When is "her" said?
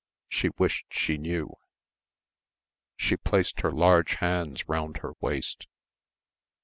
3.61-3.71, 5.03-5.13